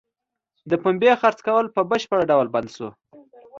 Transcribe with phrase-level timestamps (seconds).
[0.69, 2.89] د پنبې څرخ کول په بشپړه ډول بند شو.